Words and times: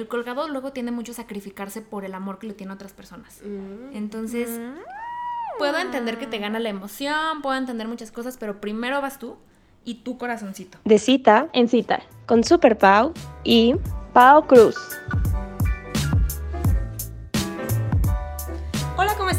el 0.00 0.08
colgado 0.08 0.48
luego 0.48 0.72
tiende 0.72 0.92
mucho 0.92 1.12
a 1.12 1.14
sacrificarse 1.14 1.82
por 1.82 2.04
el 2.04 2.14
amor 2.14 2.38
que 2.38 2.46
le 2.46 2.54
tiene 2.54 2.72
a 2.72 2.74
otras 2.74 2.92
personas. 2.92 3.40
Mm. 3.44 3.96
Entonces, 3.96 4.60
puedo 5.58 5.78
entender 5.78 6.18
que 6.18 6.26
te 6.26 6.38
gana 6.38 6.58
la 6.58 6.68
emoción, 6.68 7.42
puedo 7.42 7.56
entender 7.56 7.86
muchas 7.86 8.10
cosas, 8.10 8.36
pero 8.38 8.60
primero 8.60 9.00
vas 9.00 9.18
tú 9.18 9.36
y 9.84 9.96
tu 9.96 10.18
corazoncito. 10.18 10.78
De 10.84 10.98
cita 10.98 11.48
en 11.52 11.68
cita 11.68 12.02
con 12.26 12.44
Super 12.44 12.76
Pau 12.78 13.12
y 13.44 13.74
Pau 14.12 14.46
Cruz. 14.46 14.76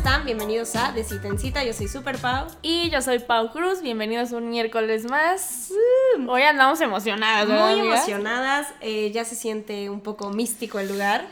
Están? 0.01 0.25
Bienvenidos 0.25 0.75
a 0.75 0.91
De 0.93 1.03
Cita 1.03 1.27
en 1.27 1.37
Cita. 1.37 1.63
Yo 1.63 1.73
soy 1.73 1.87
Super 1.87 2.17
Pau. 2.17 2.47
Y 2.63 2.89
yo 2.89 3.03
soy 3.03 3.19
Pau 3.19 3.51
Cruz, 3.51 3.83
bienvenidos 3.83 4.31
un 4.31 4.49
miércoles 4.49 5.05
más. 5.05 5.71
Hoy 6.27 6.41
andamos 6.41 6.81
emocionadas, 6.81 7.47
¿verdad, 7.47 7.75
Muy 7.75 7.87
emocionadas, 7.87 8.67
eh, 8.81 9.11
ya 9.11 9.25
se 9.25 9.35
siente 9.35 9.91
un 9.91 10.01
poco 10.01 10.31
místico 10.31 10.79
el 10.79 10.87
lugar. 10.87 11.27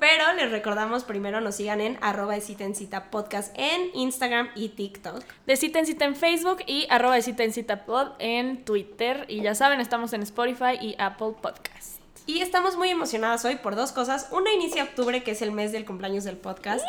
Pero 0.00 0.32
les 0.38 0.50
recordamos 0.50 1.04
primero 1.04 1.42
nos 1.42 1.56
sigan 1.56 1.82
en 1.82 1.98
arroba 2.00 2.32
de 2.32 2.40
cita 2.40 2.64
en 2.64 2.74
cita 2.74 3.10
podcast 3.10 3.54
en 3.58 3.90
Instagram 3.92 4.48
y 4.54 4.70
TikTok. 4.70 5.22
De 5.44 5.56
cita 5.56 5.78
en 5.78 5.84
cita 5.84 6.06
en 6.06 6.16
Facebook 6.16 6.60
y 6.66 6.86
arroba 6.88 7.16
de 7.16 7.22
cita 7.22 7.44
en 7.44 7.52
cita 7.52 7.84
pod 7.84 8.12
en 8.20 8.64
Twitter. 8.64 9.26
Y 9.28 9.42
ya 9.42 9.54
saben, 9.54 9.82
estamos 9.82 10.14
en 10.14 10.22
Spotify 10.22 10.78
y 10.80 10.96
Apple 10.98 11.34
Podcast. 11.42 12.00
Y 12.24 12.40
estamos 12.40 12.76
muy 12.78 12.88
emocionadas 12.88 13.44
hoy 13.44 13.56
por 13.56 13.76
dos 13.76 13.92
cosas. 13.92 14.28
Una 14.30 14.50
inicia 14.50 14.84
octubre, 14.84 15.22
que 15.22 15.32
es 15.32 15.42
el 15.42 15.52
mes 15.52 15.72
del 15.72 15.84
cumpleaños 15.84 16.24
del 16.24 16.38
podcast. 16.38 16.86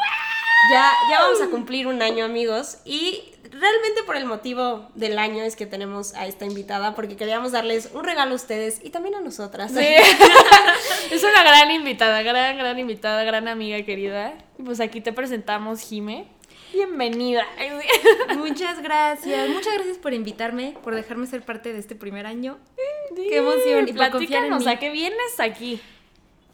Ya, 0.71 0.93
ya 1.09 1.21
vamos 1.21 1.41
a 1.41 1.47
cumplir 1.47 1.87
un 1.87 2.01
año, 2.01 2.23
amigos. 2.25 2.77
Y 2.85 3.33
realmente 3.43 4.03
por 4.05 4.15
el 4.15 4.25
motivo 4.25 4.87
del 4.95 5.19
año 5.19 5.43
es 5.43 5.55
que 5.55 5.65
tenemos 5.65 6.13
a 6.15 6.25
esta 6.25 6.45
invitada, 6.45 6.95
porque 6.95 7.15
queríamos 7.15 7.51
darles 7.51 7.89
un 7.93 8.03
regalo 8.03 8.31
a 8.31 8.35
ustedes 8.35 8.79
y 8.83 8.89
también 8.89 9.15
a 9.15 9.21
nosotras. 9.21 9.71
Sí. 9.71 9.79
es 11.11 11.23
una 11.23 11.43
gran 11.43 11.69
invitada, 11.71 12.21
gran, 12.21 12.57
gran 12.57 12.79
invitada, 12.79 13.23
gran 13.23 13.47
amiga 13.47 13.81
querida. 13.83 14.33
Y 14.57 14.63
pues 14.63 14.79
aquí 14.79 15.01
te 15.01 15.11
presentamos, 15.11 15.81
Jime. 15.81 16.27
Bienvenida. 16.73 17.45
Muchas 18.35 18.81
gracias, 18.81 19.49
muchas 19.49 19.75
gracias 19.75 19.97
por 19.99 20.13
invitarme, 20.13 20.75
por 20.83 20.95
dejarme 20.95 21.27
ser 21.27 21.43
parte 21.43 21.71
de 21.71 21.77
este 21.77 21.93
primer 21.93 22.25
año. 22.25 22.57
Qué 23.15 23.37
emoción 23.37 23.87
y 23.87 23.93
por 23.93 24.09
confiar 24.09 24.45
en 24.45 24.49
Platícanos, 24.49 24.65
mí. 24.65 24.71
¿a 24.71 24.79
qué 24.79 24.89
vienes 24.89 25.39
aquí? 25.39 25.79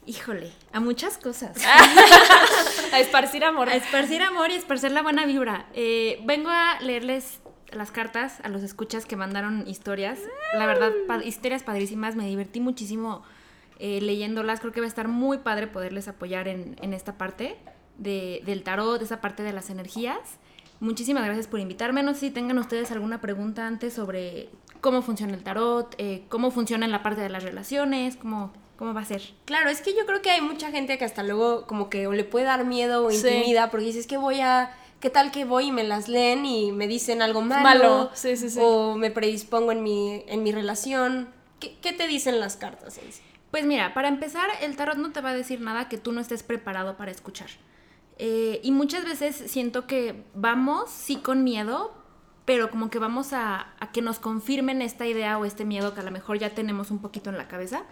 Híjole, 0.09 0.51
a 0.73 0.79
muchas 0.79 1.19
cosas. 1.19 1.55
A 2.93 2.99
esparcir 2.99 3.43
amor. 3.43 3.69
A 3.69 3.75
esparcir 3.75 4.23
amor 4.23 4.49
y 4.49 4.55
esparcir 4.55 4.91
la 4.91 5.03
buena 5.03 5.27
vibra. 5.27 5.67
Eh, 5.75 6.19
vengo 6.25 6.49
a 6.49 6.79
leerles 6.81 7.41
las 7.71 7.91
cartas 7.91 8.39
a 8.43 8.49
los 8.49 8.63
escuchas 8.63 9.05
que 9.05 9.15
mandaron 9.15 9.67
historias. 9.67 10.17
La 10.57 10.65
verdad, 10.65 10.91
pa- 11.07 11.23
historias 11.23 11.61
padrísimas. 11.61 12.15
Me 12.15 12.25
divertí 12.25 12.59
muchísimo 12.59 13.21
eh, 13.77 14.01
leyéndolas. 14.01 14.59
Creo 14.61 14.71
que 14.73 14.79
va 14.79 14.85
a 14.85 14.89
estar 14.89 15.07
muy 15.07 15.37
padre 15.37 15.67
poderles 15.67 16.07
apoyar 16.07 16.47
en, 16.47 16.75
en 16.81 16.93
esta 16.95 17.19
parte 17.19 17.55
de- 17.99 18.41
del 18.47 18.63
tarot, 18.63 18.99
esa 19.03 19.21
parte 19.21 19.43
de 19.43 19.53
las 19.53 19.69
energías. 19.69 20.17
Muchísimas 20.79 21.23
gracias 21.23 21.45
por 21.45 21.59
invitarme. 21.59 22.01
No 22.01 22.15
sé 22.15 22.21
si 22.21 22.31
tengan 22.31 22.57
ustedes 22.57 22.89
alguna 22.91 23.21
pregunta 23.21 23.67
antes 23.67 23.93
sobre 23.93 24.49
cómo 24.81 25.03
funciona 25.03 25.35
el 25.35 25.43
tarot, 25.43 25.93
eh, 25.99 26.23
cómo 26.29 26.49
funciona 26.49 26.85
en 26.87 26.91
la 26.91 27.03
parte 27.03 27.21
de 27.21 27.29
las 27.29 27.43
relaciones, 27.43 28.15
cómo, 28.15 28.51
cómo 28.79 28.93
va 28.93 29.01
a 29.01 29.05
ser. 29.05 29.21
Claro, 29.43 29.69
es 29.69 29.81
que 29.81 29.93
yo 29.93 30.05
creo 30.05 30.21
que 30.21 30.31
hay 30.31 30.39
mucha 30.39 30.71
gente 30.71 30.97
que 30.97 31.03
hasta 31.03 31.21
luego 31.21 31.67
como 31.67 31.89
que 31.89 32.07
o 32.07 32.13
le 32.13 32.23
puede 32.23 32.45
dar 32.45 32.63
miedo 32.63 33.05
o 33.05 33.11
Sí. 33.11 33.27
intimida 33.27 33.69
porque 33.69 33.85
dices 33.85 34.07
que 34.07 34.15
voy 34.17 34.39
a... 34.39 34.73
¿Qué 35.01 35.09
tal 35.09 35.31
que 35.31 35.43
voy 35.45 35.65
y 35.67 35.71
me 35.73 35.83
las 35.83 36.07
leen 36.07 36.45
y 36.45 36.71
me 36.71 36.87
dicen 36.87 37.21
algo 37.21 37.41
malo? 37.41 37.63
Malo, 37.63 38.09
sí, 38.13 38.37
sí, 38.37 38.49
sí. 38.49 38.59
O 38.61 38.95
me 38.95 39.11
predispongo 39.11 39.71
en 39.73 39.83
mi, 39.83 40.23
en 40.27 40.43
mi 40.43 40.51
relación. 40.53 41.29
¿Qué, 41.59 41.77
qué 41.81 41.91
te 41.93 42.07
dicen 42.07 42.39
las 42.39 42.55
cartas 42.55 42.97
en 42.97 43.11
sí? 43.11 43.21
Pues 43.51 43.65
mira, 43.65 43.93
para 43.93 44.07
empezar, 44.07 44.49
el 44.61 44.75
tarot 44.77 44.97
no 44.97 45.11
te 45.11 45.19
va 45.21 45.31
a 45.31 45.33
decir 45.35 45.59
nada 45.61 45.89
que 45.89 45.97
tú 45.97 46.11
no 46.13 46.21
estés 46.21 46.43
preparado 46.43 46.95
para 46.95 47.11
escuchar. 47.11 47.49
Eh, 48.17 48.59
y 48.63 48.71
muchas 48.71 49.03
veces 49.05 49.35
siento 49.47 49.87
que 49.87 50.23
vamos, 50.35 50.89
sí, 50.89 51.17
con 51.17 51.43
miedo, 51.43 51.93
pero 52.49 52.71
como 52.71 52.89
que 52.89 52.97
vamos 52.97 53.31
a, 53.31 53.67
a 53.79 53.91
que 53.91 54.01
nos 54.01 54.17
confirmen 54.17 54.81
esta 54.81 55.05
idea 55.05 55.37
o 55.37 55.45
este 55.45 55.65
miedo 55.65 55.93
que 55.93 55.99
a 55.99 56.03
lo 56.03 56.09
mejor 56.09 56.39
ya 56.39 56.49
tenemos 56.49 56.89
un 56.89 56.97
poquito 56.97 57.29
en 57.29 57.37
la 57.37 57.47
cabeza. 57.47 57.83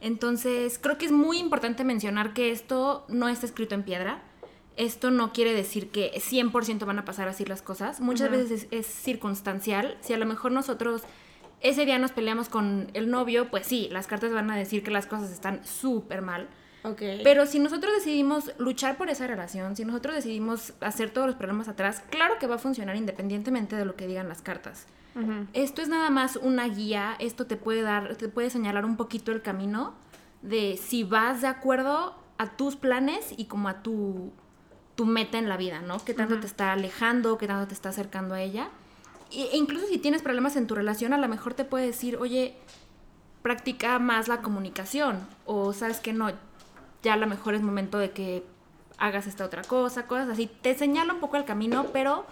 Entonces, 0.00 0.78
creo 0.80 0.98
que 0.98 1.06
es 1.06 1.10
muy 1.10 1.38
importante 1.38 1.82
mencionar 1.82 2.32
que 2.32 2.52
esto 2.52 3.04
no 3.08 3.28
está 3.28 3.46
escrito 3.46 3.74
en 3.74 3.82
piedra. 3.82 4.22
Esto 4.76 5.10
no 5.10 5.32
quiere 5.32 5.52
decir 5.52 5.90
que 5.90 6.12
100% 6.12 6.86
van 6.86 7.00
a 7.00 7.04
pasar 7.04 7.26
así 7.26 7.44
las 7.44 7.60
cosas. 7.60 8.00
Muchas 8.00 8.30
veces 8.30 8.52
es, 8.52 8.68
es 8.70 8.86
circunstancial. 8.86 9.98
Si 10.00 10.12
a 10.12 10.16
lo 10.16 10.26
mejor 10.26 10.52
nosotros 10.52 11.02
ese 11.60 11.84
día 11.84 11.98
nos 11.98 12.12
peleamos 12.12 12.48
con 12.48 12.92
el 12.94 13.10
novio, 13.10 13.50
pues 13.50 13.66
sí, 13.66 13.88
las 13.90 14.06
cartas 14.06 14.32
van 14.32 14.48
a 14.52 14.56
decir 14.56 14.84
que 14.84 14.92
las 14.92 15.06
cosas 15.06 15.32
están 15.32 15.66
súper 15.66 16.22
mal. 16.22 16.48
Ok. 16.82 17.02
Pero 17.24 17.46
si 17.46 17.58
nosotros 17.58 17.92
decidimos 17.94 18.52
luchar 18.58 18.96
por 18.96 19.10
esa 19.10 19.26
relación, 19.26 19.76
si 19.76 19.84
nosotros 19.84 20.14
decidimos 20.14 20.74
hacer 20.80 21.10
todos 21.10 21.26
los 21.26 21.36
problemas 21.36 21.68
atrás, 21.68 22.02
claro 22.10 22.38
que 22.38 22.46
va 22.46 22.56
a 22.56 22.58
funcionar 22.58 22.96
independientemente 22.96 23.76
de 23.76 23.84
lo 23.84 23.96
que 23.96 24.06
digan 24.06 24.28
las 24.28 24.42
cartas. 24.42 24.86
Esto 25.52 25.82
es 25.82 25.88
nada 25.88 26.10
más 26.10 26.36
una 26.36 26.68
guía, 26.68 27.16
esto 27.18 27.46
te 27.46 27.56
puede 27.56 27.82
dar, 27.82 28.14
te 28.14 28.28
puede 28.28 28.50
señalar 28.50 28.84
un 28.84 28.96
poquito 28.96 29.32
el 29.32 29.42
camino 29.42 29.94
de 30.42 30.78
si 30.80 31.02
vas 31.02 31.40
de 31.40 31.48
acuerdo 31.48 32.14
a 32.36 32.56
tus 32.56 32.76
planes 32.76 33.34
y 33.36 33.46
como 33.46 33.68
a 33.68 33.82
tu, 33.82 34.30
tu 34.94 35.06
meta 35.06 35.36
en 35.38 35.48
la 35.48 35.56
vida, 35.56 35.80
¿no? 35.80 35.98
Qué 36.04 36.14
tanto 36.14 36.38
te 36.38 36.46
está 36.46 36.72
alejando, 36.72 37.36
qué 37.36 37.48
tanto 37.48 37.66
te 37.66 37.74
está 37.74 37.88
acercando 37.88 38.34
a 38.34 38.40
ella. 38.40 38.68
E 39.32 39.56
incluso 39.56 39.86
si 39.86 39.98
tienes 39.98 40.22
problemas 40.22 40.54
en 40.54 40.68
tu 40.68 40.76
relación, 40.76 41.12
a 41.12 41.18
lo 41.18 41.26
mejor 41.26 41.54
te 41.54 41.64
puede 41.64 41.86
decir, 41.86 42.16
oye, 42.16 42.54
practica 43.42 43.98
más 43.98 44.28
la 44.28 44.40
comunicación 44.40 45.26
o 45.46 45.72
sabes 45.72 46.00
que 46.00 46.12
no, 46.12 46.30
ya 47.02 47.14
a 47.14 47.16
lo 47.16 47.26
mejor 47.26 47.54
es 47.54 47.62
momento 47.62 47.98
de 47.98 48.10
que 48.10 48.44
hagas 48.98 49.26
esta 49.26 49.44
otra 49.44 49.62
cosa, 49.62 50.06
cosas 50.06 50.28
así. 50.28 50.50
Te 50.62 50.74
señala 50.74 51.14
un 51.14 51.20
poco 51.20 51.36
el 51.36 51.44
camino, 51.44 51.86
pero 51.92 52.26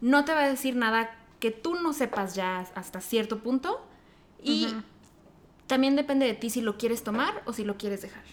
no 0.00 0.24
te 0.24 0.32
va 0.32 0.40
a 0.40 0.48
decir 0.48 0.76
nada 0.76 1.10
que 1.38 1.50
tú 1.50 1.74
no 1.74 1.92
sepas 1.92 2.34
ya 2.34 2.60
hasta 2.74 3.00
cierto 3.00 3.38
punto. 3.38 3.84
Y 4.42 4.68
también 5.66 5.96
depende 5.96 6.26
de 6.26 6.34
ti 6.34 6.50
si 6.50 6.62
lo 6.62 6.78
quieres 6.78 7.04
tomar 7.04 7.42
o 7.44 7.52
si 7.52 7.64
lo 7.64 7.76
quieres 7.76 8.02
dejar. 8.02 8.24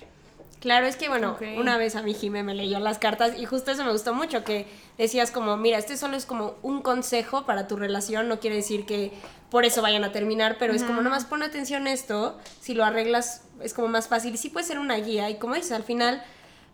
Claro, 0.60 0.88
es 0.88 0.96
que 0.96 1.08
bueno, 1.08 1.38
una 1.58 1.78
vez 1.78 1.96
a 1.96 2.02
mí 2.02 2.14
Jime 2.16 2.42
me 2.44 2.56
leyó 2.56 2.80
las 2.80 2.98
cartas 2.98 3.38
y 3.38 3.46
justo 3.46 3.72
eso 3.72 3.84
me 3.86 3.92
gustó 3.92 4.14
mucho, 4.16 4.44
que 4.44 4.66
decías 4.98 5.30
como, 5.30 5.56
mira, 5.56 5.78
este 5.78 5.98
solo 5.98 6.18
es 6.18 6.26
como 6.26 6.56
un 6.64 6.82
consejo 6.82 7.46
para 7.46 7.68
tu 7.68 7.76
relación, 7.76 8.28
no 8.28 8.40
quiere 8.40 8.56
decir 8.56 8.86
que 8.88 9.12
por 9.52 9.66
eso 9.66 9.82
vayan 9.84 10.04
a 10.04 10.12
terminar, 10.12 10.58
pero 10.58 10.74
es 10.74 10.84
como 10.84 11.02
nomás 11.02 11.26
pon 11.26 11.44
atención 11.44 11.86
a 11.88 11.94
esto, 11.94 12.40
si 12.60 12.74
lo 12.74 12.84
arreglas 12.84 13.44
es 13.62 13.74
como 13.76 13.88
más 13.88 14.08
fácil 14.08 14.34
y 14.34 14.38
sí 14.38 14.50
puede 14.50 14.66
ser 14.66 14.80
una 14.80 14.96
guía 14.96 15.30
y 15.30 15.36
como 15.38 15.54
dices, 15.56 15.72
al 15.74 15.84
final 15.84 16.24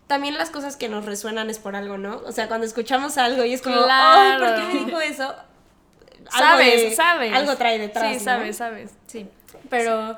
también 0.06 0.36
las 0.38 0.50
cosas 0.50 0.76
que 0.76 0.88
nos 0.88 1.04
resuenan 1.04 1.50
es 1.50 1.58
por 1.58 1.76
algo, 1.76 1.98
¿no? 1.98 2.22
O 2.26 2.32
sea, 2.32 2.48
cuando 2.48 2.66
escuchamos 2.66 3.16
algo 3.18 3.44
y 3.44 3.52
es 3.52 3.60
como, 3.62 3.76
ay, 3.88 4.38
¿por 4.38 4.54
qué 4.56 4.62
me 4.74 4.84
dijo 4.86 5.00
eso? 5.00 5.24
Algo 6.32 6.48
Sabes, 6.48 6.80
de- 6.90 6.96
sabes. 6.96 7.32
Algo 7.34 7.54
trae 7.56 7.78
detrás, 7.78 8.12
Sí, 8.12 8.18
¿no? 8.18 8.24
sabes, 8.24 8.56
sabes. 8.56 8.90
Sí. 9.06 9.26
Pero 9.68 10.16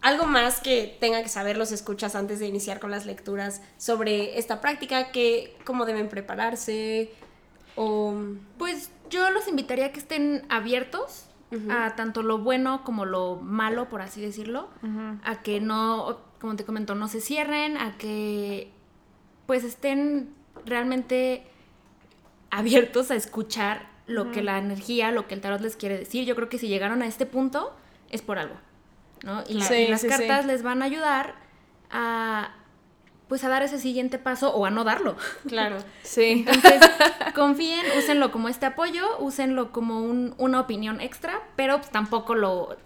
algo 0.00 0.26
más 0.26 0.60
que 0.60 0.96
tengan 1.00 1.22
que 1.22 1.28
saber 1.28 1.56
los 1.56 1.72
escuchas 1.72 2.14
antes 2.14 2.38
de 2.38 2.46
iniciar 2.46 2.80
con 2.80 2.90
las 2.90 3.06
lecturas 3.06 3.62
sobre 3.76 4.38
esta 4.38 4.60
práctica, 4.60 5.10
que 5.10 5.56
cómo 5.64 5.86
deben 5.86 6.08
prepararse 6.08 7.10
o 7.74 8.14
Pues 8.58 8.90
yo 9.10 9.30
los 9.30 9.48
invitaría 9.48 9.86
a 9.86 9.92
que 9.92 10.00
estén 10.00 10.44
abiertos 10.48 11.26
a 11.70 11.94
tanto 11.96 12.22
lo 12.22 12.38
bueno 12.38 12.82
como 12.84 13.04
lo 13.04 13.36
malo, 13.36 13.88
por 13.88 14.02
así 14.02 14.20
decirlo. 14.20 14.68
A 15.24 15.42
que 15.42 15.60
no, 15.60 16.18
como 16.40 16.56
te 16.56 16.64
comento, 16.64 16.94
no 16.94 17.08
se 17.08 17.20
cierren, 17.20 17.76
a 17.76 17.96
que 17.96 18.70
pues 19.46 19.64
estén 19.64 20.34
realmente 20.64 21.44
abiertos 22.50 23.10
a 23.10 23.14
escuchar 23.14 23.88
lo 24.06 24.32
que 24.32 24.42
la 24.42 24.58
energía, 24.58 25.10
lo 25.10 25.26
que 25.26 25.34
el 25.34 25.40
tarot 25.40 25.60
les 25.60 25.76
quiere 25.76 25.98
decir. 25.98 26.24
Yo 26.24 26.34
creo 26.34 26.48
que 26.48 26.58
si 26.58 26.68
llegaron 26.68 27.02
a 27.02 27.06
este 27.06 27.26
punto 27.26 27.74
es 28.10 28.22
por 28.22 28.38
algo. 28.38 28.56
¿No? 29.22 29.42
Y, 29.48 29.54
la- 29.54 29.64
Sí, 29.64 29.74
y 29.74 29.88
las 29.88 30.00
sí, 30.00 30.08
sí. 30.08 30.16
cartas 30.16 30.46
les 30.46 30.62
van 30.62 30.82
a 30.82 30.84
ayudar 30.86 31.34
a 31.90 32.50
pues 33.28 33.42
a 33.42 33.48
dar 33.48 33.64
ese 33.64 33.80
siguiente 33.80 34.20
paso 34.20 34.54
o 34.54 34.66
a 34.66 34.70
no 34.70 34.84
darlo. 34.84 35.16
claro. 35.48 35.78
Sí. 36.04 36.44
Entonces, 36.46 36.80
confíen, 37.34 37.84
úsenlo 37.98 38.30
como 38.30 38.48
este 38.48 38.66
apoyo, 38.66 39.04
úsenlo 39.18 39.72
como 39.72 40.00
un- 40.00 40.34
una 40.38 40.60
opinión 40.60 41.00
extra, 41.00 41.40
pero 41.56 41.78
pues, 41.78 41.90
tampoco 41.90 42.36
lo 42.36 42.76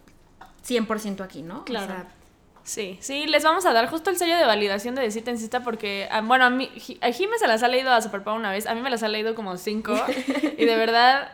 100% 0.67 1.23
aquí, 1.23 1.43
¿no? 1.43 1.59
O 1.59 1.65
Claro. 1.65 1.87
sea, 1.89 2.07
Sí, 2.63 2.99
sí, 3.01 3.27
les 3.27 3.43
vamos 3.43 3.65
a 3.67 3.73
dar 3.73 3.89
justo 3.89 4.11
el 4.11 4.17
sello 4.17 4.37
de 4.37 4.45
validación 4.45 4.95
de 4.95 5.03
de 5.03 5.11
cita 5.11 5.31
en 5.31 5.39
cita 5.39 5.63
porque, 5.63 6.07
ah, 6.11 6.21
bueno, 6.21 6.45
a 6.45 6.51
mí, 6.51 6.71
a 7.01 7.11
se 7.13 7.47
las 7.49 7.63
ha 7.63 7.69
leído 7.69 7.91
a 7.91 8.01
Superpau 8.03 8.37
una 8.37 8.51
vez, 8.53 8.67
a 8.67 8.75
mí 8.75 8.81
me 8.83 8.91
las 8.91 9.03
ha 9.03 9.09
leído 9.09 9.35
como 9.35 9.57
cinco 9.57 9.95
y 10.59 10.65
de 10.67 10.77
verdad, 10.77 11.33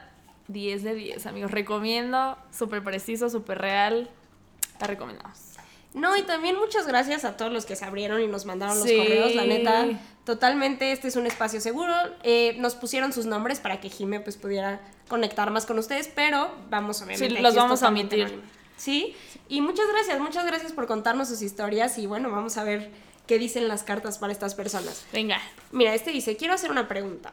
10 0.49 0.82
de 0.84 0.94
10, 0.94 1.26
amigos, 1.26 1.50
recomiendo, 1.50 2.38
súper 2.56 2.82
preciso, 2.84 3.28
súper 3.28 3.58
real, 3.58 4.08
la 4.81 4.87
recomendamos. 4.87 5.38
No, 5.94 6.14
y 6.17 6.23
también 6.23 6.56
muchas 6.58 6.87
gracias 6.87 7.25
a 7.25 7.37
todos 7.38 7.50
los 7.50 7.64
que 7.64 7.75
se 7.75 7.84
abrieron 7.84 8.20
y 8.20 8.26
nos 8.26 8.44
mandaron 8.44 8.78
los 8.78 8.87
Sí. 8.87 8.96
correos, 8.99 9.34
la 9.34 9.44
neta. 9.44 9.87
Totalmente, 10.25 10.93
este 10.93 11.08
es 11.08 11.17
un 11.17 11.26
espacio 11.26 11.61
seguro. 11.61 11.94
Eh, 12.23 12.56
nos 12.58 12.75
pusieron 12.75 13.12
sus 13.12 13.25
nombres 13.26 13.61
para 13.61 13.81
que 13.81 13.88
Jime 13.88 14.20
pues 14.20 14.37
pudiera 14.37 14.81
conectar 15.08 15.50
más 15.50 15.64
con 15.64 15.78
ustedes, 15.78 16.11
pero 16.14 16.55
vamos 16.69 17.00
obviamente. 17.00 17.37
Sí, 17.37 17.43
los 17.43 17.55
vamos 17.55 17.82
a 17.82 17.88
omitir. 17.88 18.25
anónimo. 18.25 18.43
Sí, 18.76 19.17
y 19.49 19.62
muchas 19.62 19.87
gracias, 19.88 20.20
muchas 20.20 20.44
gracias 20.44 20.73
por 20.73 20.87
contarnos 20.87 21.28
sus 21.28 21.40
historias 21.40 21.96
y 21.96 22.06
bueno, 22.06 22.31
vamos 22.31 22.58
a 22.58 22.64
ver 22.64 22.90
qué 23.26 23.38
dicen 23.38 23.67
las 23.69 23.82
cartas 23.82 24.19
para 24.19 24.32
estas 24.32 24.55
personas. 24.55 25.06
Venga. 25.14 25.40
Mira, 25.73 25.94
este 25.94 26.11
dice, 26.11 26.37
quiero 26.37 26.52
hacer 26.52 26.70
una 26.70 26.88
pregunta. 26.88 27.32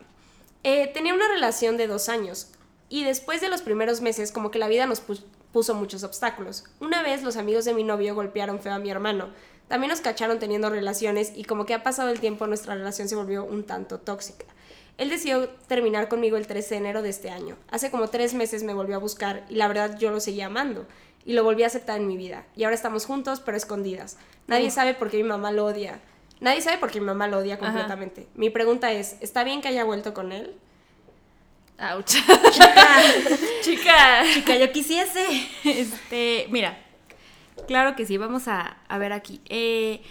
Eh, 0.64 0.90
tenía 0.94 1.14
una 1.14 1.28
relación 1.28 1.76
de 1.76 1.88
dos 1.88 2.08
años 2.08 2.48
y 2.88 3.04
después 3.04 3.42
de 3.42 3.50
los 3.50 3.62
primeros 3.62 4.00
meses 4.00 4.32
como 4.32 4.52
que 4.52 4.60
la 4.60 4.70
vida 4.70 4.86
nos 4.86 5.02
puso 5.54 5.76
muchos 5.76 6.04
obstáculos. 6.04 6.66
Una 6.82 7.02
vez 7.04 7.24
los 7.24 7.38
amigos 7.38 7.64
de 7.64 7.74
mi 7.74 7.84
novio 7.84 8.16
golpearon 8.16 8.60
feo 8.60 8.74
a 8.74 8.80
mi 8.80 8.90
hermano. 8.90 9.30
También 9.70 9.92
nos 9.92 10.02
cacharon 10.02 10.40
teniendo 10.40 10.70
relaciones 10.70 11.32
y 11.34 11.46
como 11.46 11.66
que 11.66 11.74
ha 11.74 11.84
pasado 11.84 12.10
el 12.10 12.20
tiempo 12.20 12.48
nuestra 12.48 12.76
relación 12.76 13.08
se 13.08 13.16
volvió 13.16 13.46
un 13.46 13.64
tanto 13.64 14.00
tóxica. 14.00 14.46
Él 14.98 15.10
decidió 15.10 15.48
terminar 15.68 16.10
conmigo 16.10 16.38
el 16.38 16.48
13 16.48 16.76
de 16.76 16.78
enero 16.78 17.02
de 17.02 17.10
este 17.10 17.30
año. 17.30 17.56
Hace 17.72 17.90
como 17.90 18.10
tres 18.10 18.34
meses 18.34 18.64
me 18.64 18.74
volvió 18.74 18.96
a 18.96 19.00
buscar 19.00 19.46
y 19.50 19.56
la 19.56 19.68
verdad 19.68 19.98
yo 19.98 20.12
lo 20.12 20.20
seguía 20.20 20.48
amando 20.48 20.86
y 21.26 21.34
lo 21.34 21.44
volví 21.44 21.64
a 21.64 21.68
aceptar 21.68 22.00
en 22.00 22.08
mi 22.08 22.18
vida. 22.18 22.46
Y 22.56 22.64
ahora 22.64 22.76
estamos 22.76 23.06
juntos 23.06 23.40
pero 23.40 23.56
escondidas. 23.56 24.18
Nadie 24.48 24.72
sabe 24.72 24.94
por 24.94 25.10
qué 25.10 25.18
mi 25.18 25.24
mamá 25.24 25.52
lo 25.52 25.66
odia. 25.66 26.02
Nadie 26.42 26.62
sabe 26.62 26.78
por 26.78 26.92
qué 26.92 27.00
mi 27.00 27.06
mamá 27.06 27.28
lo 27.28 27.38
odia 27.38 27.56
Ajá. 27.56 27.66
completamente. 27.66 28.28
Mi 28.36 28.50
pregunta 28.50 28.92
es, 28.92 29.16
¿está 29.22 29.44
bien 29.44 29.62
que 29.62 29.70
haya 29.70 29.86
vuelto 29.86 30.14
con 30.14 30.32
él? 30.32 30.56
Ouch. 31.92 32.06
Chica, 32.52 33.02
Chica. 33.62 34.24
chica, 34.34 34.56
yo 34.58 34.72
quisiese. 34.72 35.26
Este, 35.64 36.48
mira, 36.50 36.78
claro 37.68 37.96
que 37.96 38.06
sí, 38.06 38.18
vamos 38.18 38.48
a, 38.48 38.78
a 38.88 38.98
ver 38.98 39.14
aquí. 39.14 39.42
Eh, 39.50 40.02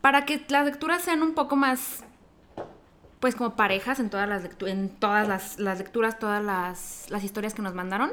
para 0.00 0.24
que 0.24 0.40
las 0.48 0.64
lecturas 0.64 1.02
sean 1.02 1.22
un 1.22 1.34
poco 1.34 1.56
más, 1.56 2.04
pues 3.20 3.34
como 3.34 3.56
parejas 3.56 4.00
en 4.00 4.10
todas 4.10 4.28
las, 4.28 4.42
lectu- 4.44 4.68
en 4.68 4.88
todas 4.90 5.26
las, 5.28 5.58
las 5.58 5.78
lecturas, 5.78 6.18
todas 6.18 6.42
las, 6.44 7.06
las 7.10 7.24
historias 7.24 7.54
que 7.54 7.62
nos 7.62 7.74
mandaron, 7.74 8.12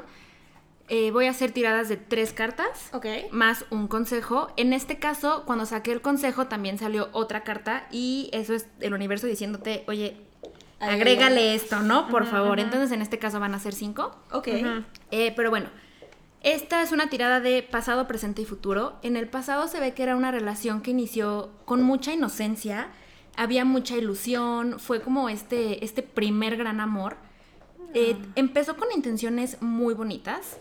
eh, 0.89 1.11
voy 1.11 1.27
a 1.27 1.29
hacer 1.31 1.51
tiradas 1.51 1.87
de 1.89 1.97
tres 1.97 2.33
cartas. 2.33 2.89
Ok. 2.93 3.05
más 3.31 3.65
un 3.69 3.87
consejo. 3.87 4.51
En 4.57 4.73
este 4.73 4.99
caso, 4.99 5.43
cuando 5.45 5.65
saqué 5.65 5.91
el 5.93 6.01
consejo, 6.01 6.47
también 6.47 6.77
salió 6.77 7.09
otra 7.13 7.43
carta 7.43 7.87
y 7.91 8.29
eso 8.33 8.53
es 8.53 8.67
el 8.81 8.93
universo 8.93 9.27
diciéndote, 9.27 9.83
oye, 9.87 10.17
Agrégale. 10.81 11.55
esto, 11.55 11.81
¿no? 11.81 12.07
Por 12.07 12.25
favor. 12.25 12.59
Entonces, 12.59 12.91
en 12.91 13.01
este 13.01 13.19
caso 13.19 13.39
van 13.39 13.53
a 13.53 13.59
ser 13.59 13.73
cinco. 13.73 14.15
Ok. 14.31 14.49
Eh, 15.11 15.33
pero 15.35 15.49
bueno, 15.49 15.69
esta 16.41 16.81
es 16.81 16.91
una 16.91 17.09
tirada 17.09 17.39
de 17.39 17.61
pasado, 17.61 18.07
presente 18.07 18.41
y 18.41 18.45
futuro. 18.45 18.97
En 19.03 19.15
el 19.15 19.27
pasado 19.27 19.67
se 19.67 19.79
ve 19.79 19.93
que 19.93 20.03
era 20.03 20.15
una 20.15 20.31
relación 20.31 20.81
que 20.81 20.91
inició 20.91 21.51
con 21.65 21.83
mucha 21.83 22.13
inocencia, 22.13 22.87
había 23.35 23.63
mucha 23.63 23.95
ilusión, 23.95 24.79
fue 24.79 25.01
como 25.01 25.29
este, 25.29 25.85
este 25.85 26.01
primer 26.01 26.57
gran 26.57 26.79
amor. 26.79 27.17
Eh, 27.93 28.17
empezó 28.35 28.75
con 28.75 28.87
intenciones 28.91 29.61
muy 29.61 29.93
bonitas. 29.93 30.57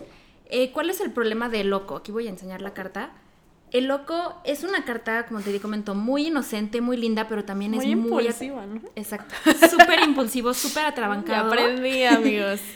Eh, 0.46 0.70
¿Cuál 0.72 0.90
es 0.90 1.00
el 1.00 1.12
problema 1.12 1.48
de 1.48 1.64
loco? 1.64 1.96
Aquí 1.96 2.12
voy 2.12 2.26
a 2.26 2.30
enseñar 2.30 2.60
la 2.60 2.74
carta. 2.74 3.12
El 3.72 3.86
loco 3.86 4.40
es 4.44 4.64
una 4.64 4.84
carta, 4.84 5.26
como 5.26 5.40
te 5.40 5.58
comento, 5.60 5.94
muy 5.94 6.26
inocente, 6.26 6.80
muy 6.80 6.96
linda, 6.96 7.28
pero 7.28 7.44
también 7.44 7.70
Muy 7.72 7.90
es 7.90 7.96
muy... 7.96 8.24
impulsiva, 8.24 8.66
¿no? 8.66 8.80
Exacto. 8.96 9.34
Súper 9.70 10.00
impulsivo, 10.00 10.52
súper 10.54 10.82
Ya 10.82 10.88
atrabancado. 10.88 11.48
aprendí, 11.48 12.04
amigos. 12.04 12.60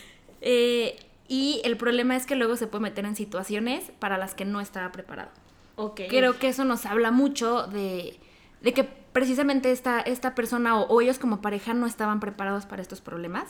Eh, 0.46 0.98
y 1.26 1.62
el 1.64 1.78
problema 1.78 2.16
es 2.16 2.26
que 2.26 2.34
luego 2.36 2.56
se 2.56 2.66
puede 2.66 2.82
meter 2.82 3.06
en 3.06 3.16
situaciones 3.16 3.84
para 3.98 4.18
las 4.18 4.34
que 4.34 4.44
no 4.44 4.60
estaba 4.60 4.92
preparado. 4.92 5.30
Ok. 5.76 6.02
Creo 6.10 6.38
que 6.38 6.48
eso 6.48 6.66
nos 6.66 6.84
habla 6.84 7.10
mucho 7.10 7.66
de, 7.66 8.20
de 8.60 8.72
que 8.74 8.84
precisamente 8.84 9.70
esta, 9.72 10.00
esta 10.00 10.34
persona 10.34 10.78
o, 10.78 10.86
o 10.86 11.00
ellos 11.00 11.18
como 11.18 11.40
pareja 11.40 11.72
no 11.72 11.86
estaban 11.86 12.20
preparados 12.20 12.66
para 12.66 12.82
estos 12.82 13.00
problemas. 13.00 13.46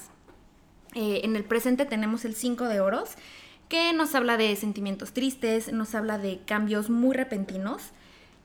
Eh, 0.94 1.22
en 1.24 1.34
el 1.34 1.42
presente 1.42 1.84
tenemos 1.84 2.24
el 2.24 2.36
5 2.36 2.68
de 2.68 2.78
oros, 2.80 3.10
que 3.74 3.92
nos 3.92 4.14
habla 4.14 4.36
de 4.36 4.54
sentimientos 4.54 5.10
tristes, 5.10 5.72
nos 5.72 5.96
habla 5.96 6.16
de 6.16 6.38
cambios 6.46 6.90
muy 6.90 7.12
repentinos, 7.12 7.90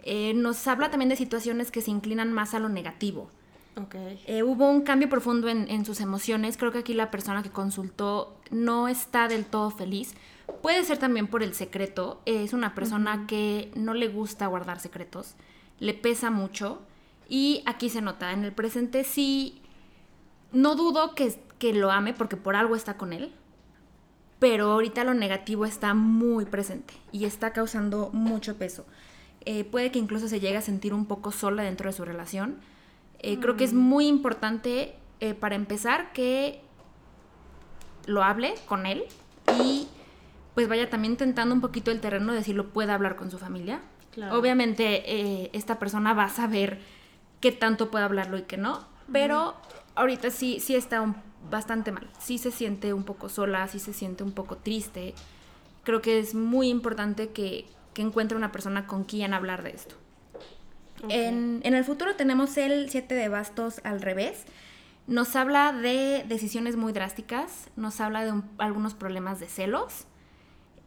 eh, 0.01 0.33
nos 0.33 0.67
habla 0.67 0.89
también 0.89 1.09
de 1.09 1.15
situaciones 1.15 1.69
que 1.69 1.81
se 1.81 1.91
inclinan 1.91 2.33
más 2.33 2.55
a 2.55 2.59
lo 2.59 2.67
negativo. 2.67 3.29
Ok. 3.75 3.93
Eh, 4.25 4.41
hubo 4.41 4.67
un 4.67 4.81
cambio 4.81 5.07
profundo 5.07 5.47
en, 5.47 5.69
en 5.69 5.85
sus 5.85 6.01
emociones. 6.01 6.57
Creo 6.57 6.71
que 6.71 6.79
aquí 6.79 6.95
la 6.95 7.11
persona 7.11 7.43
que 7.43 7.51
consultó 7.51 8.39
no 8.49 8.87
está 8.87 9.27
del 9.27 9.45
todo 9.45 9.69
feliz. 9.69 10.15
Puede 10.63 10.83
ser 10.83 10.97
también 10.97 11.27
por 11.27 11.43
el 11.43 11.53
secreto. 11.53 12.23
Eh, 12.25 12.43
es 12.43 12.53
una 12.53 12.73
persona 12.73 13.25
que 13.27 13.71
no 13.75 13.93
le 13.93 14.07
gusta 14.07 14.47
guardar 14.47 14.79
secretos. 14.79 15.35
Le 15.79 15.93
pesa 15.93 16.31
mucho. 16.31 16.81
Y 17.27 17.61
aquí 17.67 17.91
se 17.91 18.01
nota. 18.01 18.31
En 18.31 18.45
el 18.45 18.51
presente 18.51 19.03
sí. 19.03 19.61
No 20.51 20.73
dudo 20.73 21.13
que, 21.13 21.39
que 21.59 21.71
lo 21.71 21.91
ame 21.91 22.15
porque 22.15 22.35
por 22.35 22.55
algo 22.55 22.75
está 22.75 22.97
con 22.97 23.13
él. 23.13 23.31
Pero 24.39 24.71
ahorita 24.71 25.03
lo 25.03 25.13
negativo 25.13 25.65
está 25.65 25.93
muy 25.93 26.45
presente 26.45 26.93
y 27.11 27.25
está 27.25 27.51
causando 27.51 28.09
mucho 28.13 28.55
peso. 28.57 28.85
Eh, 29.45 29.63
puede 29.65 29.91
que 29.91 29.99
incluso 29.99 30.27
se 30.27 30.39
llegue 30.39 30.57
a 30.57 30.61
sentir 30.61 30.93
un 30.93 31.05
poco 31.05 31.31
sola 31.31 31.63
dentro 31.63 31.89
de 31.89 31.93
su 31.93 32.05
relación. 32.05 32.57
Eh, 33.19 33.39
Creo 33.39 33.57
que 33.57 33.65
es 33.65 33.73
muy 33.73 34.07
importante, 34.07 34.95
eh, 35.19 35.33
para 35.33 35.55
empezar, 35.55 36.13
que 36.13 36.61
lo 38.05 38.23
hable 38.23 38.55
con 38.65 38.85
él 38.85 39.03
y 39.61 39.87
pues 40.55 40.67
vaya 40.67 40.89
también 40.89 41.15
tentando 41.17 41.53
un 41.53 41.61
poquito 41.61 41.91
el 41.91 41.99
terreno 42.01 42.33
de 42.33 42.43
si 42.43 42.53
lo 42.53 42.69
puede 42.69 42.91
hablar 42.91 43.15
con 43.15 43.29
su 43.31 43.37
familia. 43.37 43.81
Claro. 44.11 44.37
Obviamente 44.37 45.03
eh, 45.43 45.49
esta 45.53 45.79
persona 45.79 46.13
va 46.13 46.25
a 46.25 46.29
saber 46.29 46.79
qué 47.39 47.51
tanto 47.51 47.91
puede 47.91 48.05
hablarlo 48.05 48.37
y 48.37 48.43
qué 48.43 48.57
no, 48.57 48.85
pero 49.11 49.55
ahorita 49.95 50.31
sí, 50.31 50.59
sí 50.59 50.75
está 50.75 51.01
un- 51.01 51.15
bastante 51.49 51.91
mal. 51.91 52.09
Sí 52.19 52.37
se 52.37 52.51
siente 52.51 52.93
un 52.93 53.03
poco 53.03 53.29
sola, 53.29 53.67
sí 53.67 53.79
se 53.79 53.93
siente 53.93 54.23
un 54.23 54.31
poco 54.31 54.57
triste. 54.57 55.13
Creo 55.83 56.01
que 56.01 56.19
es 56.19 56.35
muy 56.35 56.69
importante 56.69 57.29
que, 57.29 57.65
que 57.93 58.01
encuentre 58.01 58.37
una 58.37 58.51
persona 58.51 58.87
con 58.87 59.03
quien 59.03 59.33
hablar 59.33 59.63
de 59.63 59.71
esto. 59.71 59.95
En, 61.07 61.61
en 61.63 61.73
el 61.75 61.85
futuro 61.85 62.15
tenemos 62.15 62.57
el 62.57 62.89
7 62.89 63.15
de 63.15 63.29
bastos 63.29 63.79
al 63.83 64.01
revés. 64.01 64.43
Nos 65.07 65.35
habla 65.35 65.71
de 65.71 66.25
decisiones 66.27 66.75
muy 66.75 66.91
drásticas, 66.93 67.67
nos 67.75 67.99
habla 68.01 68.25
de 68.25 68.31
un- 68.33 68.49
algunos 68.57 68.93
problemas 68.93 69.39
de 69.39 69.47
celos 69.47 70.05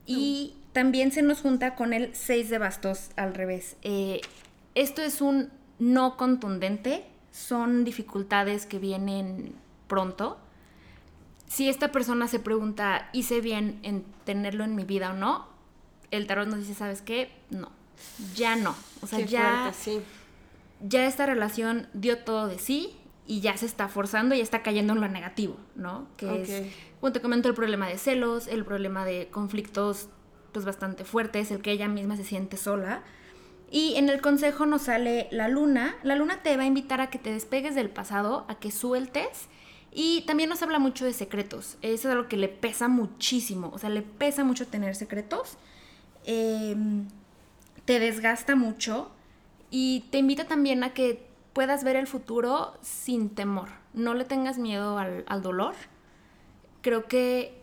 y 0.07 0.55
también 0.73 1.13
se 1.13 1.23
nos 1.23 1.41
junta 1.41 1.75
con 1.75 1.93
el 1.93 2.15
6 2.15 2.51
de 2.51 2.59
bastos 2.59 3.11
al 3.17 3.35
revés. 3.35 3.77
Eh, 3.83 4.21
esto 4.75 5.03
es 5.03 5.21
un 5.23 5.51
no 5.79 6.17
contundente, 6.17 7.05
son 7.33 7.85
dificultades 7.85 8.67
que 8.67 8.79
vienen 8.79 9.55
pronto. 9.93 10.39
Si 11.47 11.69
esta 11.69 11.93
persona 11.93 12.29
se 12.29 12.39
pregunta, 12.39 13.11
¿hice 13.13 13.43
bien 13.43 13.79
en 13.83 14.05
tenerlo 14.25 14.65
en 14.65 14.75
mi 14.75 14.85
vida 14.85 15.11
o 15.11 15.13
no? 15.13 15.47
El 16.11 16.27
tarot 16.27 16.49
nos 16.49 16.61
dice, 16.61 16.73
¿sabes 16.73 17.03
qué? 17.03 17.31
No, 17.51 17.69
ya 18.35 18.57
no. 18.57 18.75
O 19.03 19.07
sea, 19.07 19.19
Qué 19.19 19.27
ya 19.27 19.61
fuerte, 19.65 19.79
sí. 19.79 20.01
ya 20.81 21.05
esta 21.05 21.27
relación 21.27 21.89
dio 21.93 22.21
todo 22.21 22.47
de 22.49 22.59
sí 22.59 22.97
y 23.27 23.41
ya 23.43 23.55
se 23.59 23.67
está 23.67 23.89
forzando 23.89 24.35
y 24.35 24.41
está 24.41 24.63
cayendo 24.63 24.95
en 24.95 25.03
lo 25.03 25.09
negativo, 25.09 25.59
¿no? 25.75 26.07
Que 26.17 26.27
Ok. 26.27 26.49
es, 26.49 26.73
como 26.99 27.13
te 27.13 27.21
comento, 27.21 27.51
el 27.51 27.55
problema 27.55 27.87
de 27.87 27.99
celos, 27.99 28.47
el 28.49 28.65
problema 28.65 29.05
de 29.05 29.29
conflictos 29.31 30.09
pues 30.53 30.65
bastante 30.65 31.05
fuertes, 31.05 31.51
el 31.51 31.61
que 31.61 31.71
ella 31.73 31.87
misma 31.89 32.17
se 32.17 32.25
siente 32.25 32.57
sola. 32.57 33.03
Y 33.71 33.97
en 33.97 34.09
el 34.09 34.23
consejo 34.23 34.65
nos 34.65 34.83
sale 34.83 35.29
la 35.33 35.49
luna. 35.49 35.97
La 36.03 36.15
luna 36.17 36.43
te 36.43 36.57
va 36.57 36.63
a 36.63 36.67
invitar 36.67 37.03
a 37.03 37.11
que 37.11 37.19
te 37.19 37.31
despegues 37.31 37.75
del 37.75 37.91
pasado, 37.91 38.47
a 38.49 38.55
que 38.55 38.71
sueltes. 38.71 39.49
Y 39.95 40.23
también 40.23 40.49
nos 40.49 40.63
habla 40.63 40.79
mucho 40.79 41.05
de 41.05 41.13
secretos. 41.13 41.77
Eso 41.83 42.09
es 42.09 42.15
algo 42.15 42.29
que 42.29 42.37
le 42.37 42.49
pesa 42.49 42.89
muchísimo. 42.89 43.71
O 43.75 43.79
sea, 43.79 43.91
le 43.91 44.03
pesa 44.03 44.43
mucho 44.45 44.67
tener 44.67 44.95
secretos. 44.95 45.59
Em, 46.25 47.09
te 47.85 47.99
desgasta 47.99 48.55
mucho 48.57 49.11
y 49.71 50.05
te 50.11 50.19
invita 50.19 50.47
también 50.47 50.83
a 50.85 50.95
que 50.95 51.27
puedas 51.53 51.85
ver 51.85 51.97
el 51.97 52.07
futuro 52.07 52.75
sin 52.81 53.31
temor. 53.31 53.69
No 53.93 54.15
le 54.15 54.25
tengas 54.25 54.59
miedo 54.59 54.99
al, 54.99 55.25
al 55.29 55.43
dolor. 55.43 55.75
Creo 56.81 57.07
que, 57.07 57.55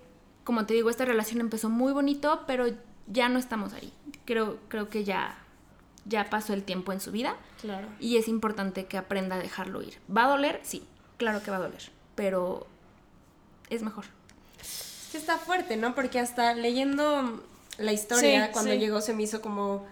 como 0.44 0.66
te 0.66 0.74
digo, 0.76 0.90
esta 0.90 1.06
relación 1.06 1.42
empezó 1.42 1.70
muy 1.70 1.94
bonito, 1.94 2.44
pero 2.46 2.66
ya 3.08 3.28
no 3.30 3.40
estamos 3.40 3.74
ahí. 3.74 3.92
Creo, 4.26 4.60
creo 4.68 4.90
que 4.90 5.04
ya, 5.04 5.36
ya 6.06 6.30
pasó 6.30 6.54
el 6.54 6.64
tiempo 6.64 6.94
en 6.94 7.00
su 7.00 7.12
vida 7.12 7.36
Claro. 7.62 7.88
y 8.00 8.18
es 8.18 8.28
importante 8.28 8.86
que 8.86 8.98
aprenda 8.98 9.38
a 9.38 9.40
dejarlo 9.40 9.82
ir. 9.82 9.96
¿Va 10.16 10.26
a 10.26 10.30
doler? 10.30 10.60
Sí, 10.64 10.84
claro 11.18 11.42
que 11.42 11.50
va 11.50 11.58
a 11.58 11.62
doler, 11.62 11.90
pero 12.20 12.68
es 13.70 13.82
mejor. 13.82 14.04
Es 14.62 15.08
que 15.14 15.18
está 15.18 15.38
fuerte, 15.38 15.78
¿no? 15.78 15.96
Porque 15.96 16.20
hasta 16.20 16.54
leyendo 16.54 17.42
la 17.78 17.94
historia, 17.94 18.48
Sí, 18.48 18.52
cuando 18.52 18.74
sí. 18.74 18.78
llegó 18.78 19.00
se 19.00 19.14
me 19.14 19.24
hizo 19.24 19.42
como 19.42 19.86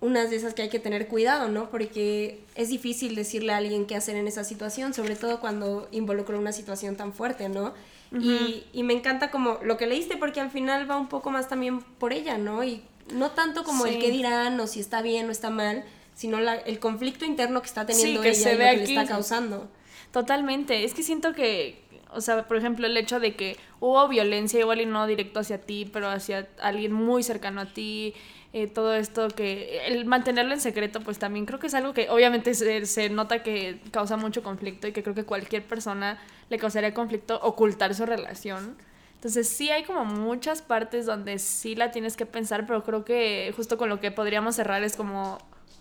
unas 0.00 0.30
de 0.30 0.36
esas 0.36 0.54
que 0.54 0.62
hay 0.62 0.68
que 0.68 0.78
tener 0.78 1.08
cuidado, 1.08 1.48
¿no? 1.48 1.68
Porque 1.70 2.44
es 2.54 2.68
difícil 2.68 3.16
decirle 3.16 3.52
a 3.52 3.56
alguien 3.56 3.84
qué 3.86 3.96
hacer 3.96 4.14
en 4.14 4.28
esa 4.28 4.44
situación, 4.44 4.94
sobre 4.94 5.16
todo 5.16 5.40
cuando 5.40 5.88
involucra 5.90 6.38
una 6.38 6.52
situación 6.52 6.94
tan 6.96 7.12
fuerte, 7.12 7.48
¿no? 7.48 7.74
y, 8.12 8.62
y 8.72 8.84
me 8.84 8.94
encanta 8.94 9.32
como 9.32 9.58
lo 9.64 9.76
que 9.76 9.86
leíste 9.88 10.16
porque 10.16 10.40
al 10.40 10.50
final 10.52 10.88
va 10.88 10.96
un 10.96 11.08
poco 11.08 11.30
más 11.32 11.48
también 11.48 11.80
por 11.82 12.12
ella, 12.12 12.38
¿no? 12.38 12.62
Y 12.62 12.82
no 13.12 13.32
tanto 13.32 13.64
como 13.64 13.84
el 13.86 13.94
Sí. 13.94 13.98
qué 13.98 14.10
dirán 14.12 14.58
o 14.60 14.68
si 14.68 14.78
está 14.78 15.02
bien 15.02 15.28
o 15.28 15.32
está 15.32 15.50
mal, 15.50 15.84
sino 16.14 16.38
la- 16.38 16.54
el 16.54 16.78
conflicto 16.78 17.24
interno 17.24 17.60
que 17.62 17.66
está 17.66 17.84
teniendo 17.84 18.22
que 18.22 18.28
ella 18.30 18.38
se 18.40 18.50
y 18.50 18.52
lo 18.52 18.58
que 18.60 18.64
le 18.76 18.82
aquí. 18.84 18.96
está 18.96 19.06
causando. 19.12 19.68
Totalmente. 20.16 20.82
Es 20.82 20.94
que 20.94 21.02
siento 21.02 21.34
que, 21.34 21.78
o 22.10 22.22
sea, 22.22 22.48
por 22.48 22.56
ejemplo, 22.56 22.86
el 22.86 22.96
hecho 22.96 23.20
de 23.20 23.36
que 23.36 23.58
hubo 23.80 24.08
violencia 24.08 24.58
igual 24.58 24.80
y 24.80 24.86
no 24.86 25.06
directo 25.06 25.40
hacia 25.40 25.60
ti, 25.60 25.86
pero 25.92 26.08
hacia 26.08 26.48
alguien 26.58 26.90
muy 26.90 27.22
cercano 27.22 27.60
a 27.60 27.66
ti, 27.66 28.14
eh, 28.54 28.66
todo 28.66 28.94
esto 28.94 29.28
que 29.28 29.86
el 29.86 30.06
mantenerlo 30.06 30.54
en 30.54 30.60
secreto 30.62 31.02
pues 31.02 31.18
también 31.18 31.44
creo 31.44 31.58
que 31.58 31.66
es 31.66 31.74
algo 31.74 31.92
que 31.92 32.08
obviamente 32.08 32.54
se, 32.54 32.86
se, 32.86 33.10
nota 33.10 33.42
que 33.42 33.78
causa 33.90 34.16
mucho 34.16 34.42
conflicto 34.42 34.88
y 34.88 34.92
que 34.92 35.02
creo 35.02 35.14
que 35.14 35.24
cualquier 35.24 35.64
persona 35.64 36.18
le 36.48 36.56
causaría 36.56 36.94
conflicto 36.94 37.38
ocultar 37.42 37.94
su 37.94 38.06
relación. 38.06 38.74
Entonces 39.16 39.46
sí 39.46 39.68
hay 39.68 39.84
como 39.84 40.06
muchas 40.06 40.62
partes 40.62 41.04
donde 41.04 41.38
sí 41.38 41.74
la 41.74 41.90
tienes 41.90 42.16
que 42.16 42.24
pensar, 42.24 42.66
pero 42.66 42.82
creo 42.84 43.04
que 43.04 43.52
justo 43.54 43.76
con 43.76 43.90
lo 43.90 44.00
que 44.00 44.10
podríamos 44.10 44.56
cerrar 44.56 44.82
es 44.82 44.96
como, 44.96 45.36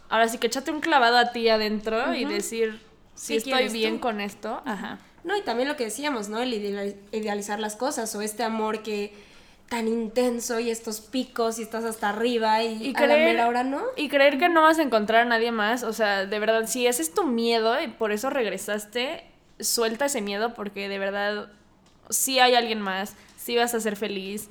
ahora 0.09 0.27
sí 0.27 0.39
que 0.39 0.47
échate 0.47 0.71
un 0.71 0.81
clavado 0.81 1.15
a 1.15 1.31
ti 1.31 1.47
adentro 1.47 2.13
y 2.13 2.25
decir 2.25 2.81
si 3.15 3.37
estoy 3.37 3.69
bien 3.69 3.97
con 3.97 4.21
esto. 4.21 4.61
Ajá. 4.65 4.99
No, 5.23 5.35
y 5.35 5.41
también 5.41 5.67
lo 5.67 5.75
que 5.75 5.85
decíamos, 5.85 6.29
¿no? 6.29 6.39
El 6.39 6.53
idealizar 7.11 7.59
las 7.59 7.75
cosas 7.75 8.13
o 8.15 8.21
este 8.21 8.43
amor 8.43 8.83
que 8.83 9.13
tan 9.69 9.87
intenso 9.87 10.59
y 10.59 10.69
estos 10.69 11.01
picos 11.01 11.57
y 11.57 11.63
estás 11.63 11.83
hasta 11.83 12.09
arriba 12.09 12.63
y, 12.63 12.93
creer, 12.93 13.39
a 13.39 13.51
la 13.51 13.63
no. 13.63 13.81
Y 13.95 14.09
creer 14.09 14.37
que 14.37 14.49
no 14.49 14.61
vas 14.61 14.77
a 14.77 14.83
encontrar 14.83 15.21
a 15.21 15.25
nadie 15.25 15.51
más, 15.51 15.83
o 15.83 15.93
sea, 15.93 16.27
de 16.27 16.39
verdad, 16.39 16.67
si 16.67 16.85
ese 16.85 17.01
es 17.01 17.13
tu 17.13 17.25
miedo 17.25 17.81
y 17.81 17.87
por 17.87 18.11
eso 18.11 18.29
regresaste, 18.29 19.23
suelta 19.59 20.05
ese 20.05 20.21
miedo 20.21 20.53
porque 20.53 20.87
de 20.87 20.99
verdad 20.99 21.49
si 22.09 22.39
hay 22.39 22.53
alguien 22.55 22.81
más, 22.81 23.15
si 23.37 23.55
vas 23.55 23.73
a 23.73 23.79
ser 23.79 23.95
feliz. 23.95 24.49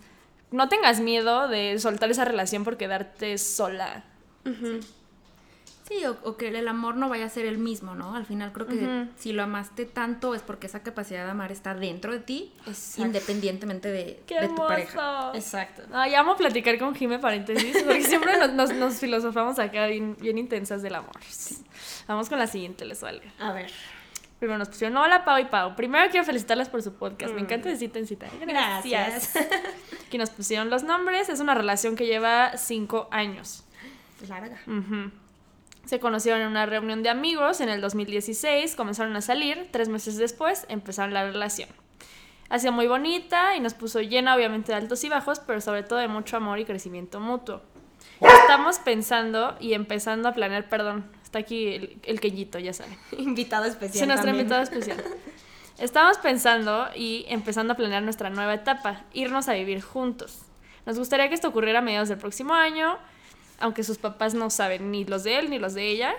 No 0.50 0.68
tengas 0.68 1.00
miedo 1.00 1.48
de 1.48 1.78
soltar 1.78 2.10
esa 2.10 2.24
relación 2.24 2.64
por 2.64 2.76
quedarte 2.76 3.38
sola. 3.38 4.04
Sí, 5.94 6.04
o, 6.06 6.36
que 6.36 6.48
el 6.48 6.68
amor 6.68 6.96
no 6.96 7.08
vaya 7.08 7.26
a 7.26 7.28
ser 7.28 7.46
el 7.46 7.58
mismo, 7.58 7.94
¿no? 7.94 8.14
Al 8.14 8.26
final 8.26 8.52
creo 8.52 8.66
que 8.66 9.08
si 9.16 9.32
lo 9.32 9.42
amaste 9.42 9.84
tanto 9.84 10.34
es 10.34 10.42
porque 10.42 10.66
esa 10.66 10.82
capacidad 10.82 11.24
de 11.24 11.30
amar 11.30 11.52
está 11.52 11.74
dentro 11.74 12.12
de 12.12 12.20
ti, 12.20 12.52
independientemente 12.96 13.90
de, 13.90 14.22
tu 14.48 14.56
pareja. 14.56 15.30
Exacto. 15.34 15.82
No, 15.90 16.06
ya 16.06 16.22
vamos 16.22 16.34
a 16.34 16.38
platicar 16.38 16.78
con 16.78 16.94
Jime 16.94 17.18
paréntesis, 17.18 17.82
porque 17.82 18.02
siempre 18.02 18.32
nos, 18.48 18.98
filosofamos 18.98 19.58
acá 19.58 19.86
bien, 19.86 20.16
intensas 20.20 20.82
del 20.82 20.96
amor. 20.96 21.14
Vamos 22.08 22.28
con 22.28 22.38
la 22.38 22.46
siguiente, 22.46 22.84
les 22.84 23.00
vale. 23.00 23.22
A 23.38 23.52
ver. 23.52 23.70
Primero 24.38 24.58
nos 24.58 24.68
pusieron, 24.68 24.96
hola 24.96 25.24
Pau 25.24 25.38
y 25.38 25.44
Pau. 25.44 25.76
Primero 25.76 26.10
quiero 26.10 26.26
felicitarlas 26.26 26.68
por 26.68 26.82
su 26.82 26.92
podcast. 26.94 27.32
Me 27.32 27.40
mm. 27.40 27.44
encanta 27.44 27.68
de 27.68 27.76
cita 27.76 27.98
en 27.98 28.06
cita. 28.06 28.26
Gracias. 28.44 29.36
Aquí 30.06 30.18
nos 30.18 30.30
pusieron 30.30 30.70
los 30.70 30.82
nombres. 30.82 31.28
Es 31.28 31.40
una 31.40 31.54
relación 31.54 31.94
que 31.94 32.06
lleva 32.06 32.56
cinco 32.56 33.08
años. 33.10 33.64
Larga. 34.28 34.58
Se 35.84 36.00
conocieron 36.00 36.40
en 36.40 36.48
una 36.48 36.66
reunión 36.66 37.02
de 37.02 37.10
amigos 37.10 37.60
en 37.60 37.68
el 37.68 37.80
2016, 37.80 38.74
comenzaron 38.74 39.14
a 39.16 39.20
salir, 39.20 39.68
tres 39.70 39.88
meses 39.88 40.16
después 40.16 40.66
empezaron 40.68 41.12
la 41.12 41.24
relación. 41.24 41.68
Hacía 42.48 42.70
muy 42.70 42.86
bonita 42.86 43.56
y 43.56 43.60
nos 43.60 43.74
puso 43.74 44.00
llena 44.00 44.34
obviamente 44.34 44.72
de 44.72 44.78
altos 44.78 45.02
y 45.04 45.08
bajos, 45.08 45.40
pero 45.40 45.60
sobre 45.60 45.82
todo 45.82 45.98
de 45.98 46.08
mucho 46.08 46.36
amor 46.36 46.58
y 46.58 46.64
crecimiento 46.64 47.20
mutuo. 47.20 47.62
Estamos 48.20 48.78
pensando 48.78 49.56
y 49.60 49.74
empezando 49.74 50.28
a 50.28 50.32
planear, 50.32 50.68
perdón, 50.68 51.04
está 51.22 51.40
aquí 51.40 51.74
el, 51.74 51.98
el 52.04 52.62
ya 52.62 52.72
saben. 52.72 52.96
Invitado 53.18 53.64
especial. 53.64 54.04
Sí, 54.04 54.06
nuestro 54.06 54.30
invitado 54.30 54.62
especial. 54.62 55.02
Estamos 55.78 56.18
pensando 56.18 56.88
y 56.94 57.26
empezando 57.28 57.72
a 57.72 57.76
planear 57.76 58.02
nuestra 58.02 58.30
nueva 58.30 58.54
etapa, 58.54 59.02
irnos 59.12 59.48
a 59.48 59.54
vivir 59.54 59.82
juntos. 59.82 60.42
Nos 60.86 60.98
gustaría 60.98 61.28
que 61.28 61.34
esto 61.34 61.48
ocurriera 61.48 61.80
a 61.80 61.82
mediados 61.82 62.08
del 62.08 62.18
próximo 62.18 62.54
año 62.54 62.98
aunque 63.58 63.84
sus 63.84 63.98
papás 63.98 64.34
no 64.34 64.50
saben 64.50 64.90
ni 64.90 65.04
los 65.04 65.24
de 65.24 65.38
él 65.38 65.50
ni 65.50 65.58
los 65.58 65.74
de 65.74 65.86
ella. 65.86 66.14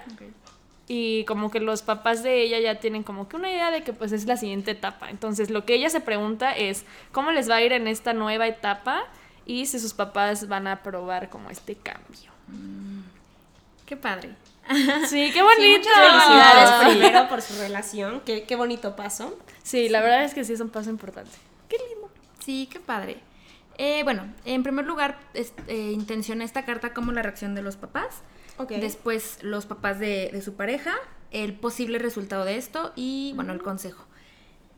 Y 0.87 1.25
como 1.25 1.49
que 1.49 1.59
los 1.59 1.81
papás 1.81 2.21
de 2.21 2.41
ella 2.43 2.59
ya 2.59 2.79
tienen 2.79 3.03
como 3.03 3.27
que 3.27 3.35
una 3.37 3.49
idea 3.49 3.71
de 3.71 3.83
que 3.83 3.93
pues 3.93 4.11
es 4.11 4.25
la 4.25 4.37
siguiente 4.37 4.71
etapa. 4.71 5.09
Entonces 5.09 5.49
lo 5.49 5.65
que 5.65 5.75
ella 5.75 5.89
se 5.89 5.99
pregunta 5.99 6.51
es 6.51 6.85
cómo 7.11 7.31
les 7.31 7.49
va 7.49 7.55
a 7.55 7.61
ir 7.61 7.73
en 7.73 7.87
esta 7.87 8.13
nueva 8.13 8.47
etapa 8.47 9.03
y 9.45 9.65
si 9.65 9.79
sus 9.79 9.93
papás 9.93 10.47
van 10.47 10.67
a 10.67 10.73
aprobar 10.73 11.29
como 11.29 11.49
este 11.49 11.75
cambio. 11.75 12.31
Mm. 12.47 13.01
Qué 13.85 13.97
padre. 13.97 14.29
Sí, 15.07 15.31
qué 15.31 15.41
bonito. 15.43 15.89
muchas 15.89 16.23
felicidades 16.23 16.85
primero 16.85 17.29
por 17.29 17.41
su 17.41 17.57
relación. 17.59 18.21
Qué, 18.25 18.43
qué 18.43 18.55
bonito 18.55 18.95
paso. 18.95 19.37
Sí, 19.63 19.89
la 19.89 20.01
verdad 20.01 20.23
es 20.23 20.33
que 20.33 20.43
sí 20.43 20.53
es 20.53 20.59
un 20.59 20.69
paso 20.69 20.89
importante. 20.89 21.31
Qué 21.69 21.77
lindo. 21.89 22.09
Sí, 22.43 22.67
qué 22.71 22.79
padre. 22.79 23.17
Eh, 23.77 24.03
bueno, 24.03 24.23
en 24.45 24.63
primer 24.63 24.85
lugar, 24.85 25.17
eh, 25.33 25.91
intencioné 25.93 26.43
esta 26.43 26.65
carta 26.65 26.93
como 26.93 27.11
la 27.11 27.21
reacción 27.21 27.55
de 27.55 27.61
los 27.61 27.75
papás. 27.75 28.21
Después, 28.69 29.39
los 29.41 29.65
papás 29.65 29.99
de, 29.99 30.41
su 30.41 30.53
pareja, 30.55 30.93
el 31.31 31.53
posible 31.53 31.99
resultado 31.99 32.45
de 32.45 32.55
esto 32.55 32.93
y, 32.95 33.33
bueno, 33.35 33.51
el 33.51 33.61
consejo. 33.61 34.05